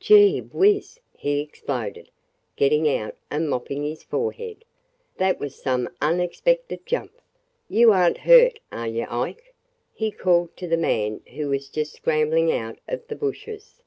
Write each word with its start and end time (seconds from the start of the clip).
"Gee 0.00 0.38
whiz!" 0.40 0.98
he 1.14 1.40
exploded, 1.40 2.08
getting 2.56 2.88
out 2.88 3.16
and 3.30 3.50
mopping 3.50 3.84
his 3.84 4.02
forehead. 4.02 4.64
"That 5.18 5.38
was 5.38 5.56
some 5.56 5.90
unexpected 6.00 6.86
jump! 6.86 7.12
You 7.68 7.92
are 7.92 8.08
n't 8.08 8.16
hurt, 8.24 8.60
are 8.72 8.88
you, 8.88 9.06
Ike?" 9.10 9.52
he 9.92 10.10
called 10.10 10.56
to 10.56 10.66
the 10.66 10.78
man 10.78 11.20
who 11.34 11.50
was 11.50 11.68
just 11.68 11.92
scrambling 11.92 12.50
out 12.50 12.78
of 12.88 13.06
the 13.08 13.14
bushes. 13.16 13.82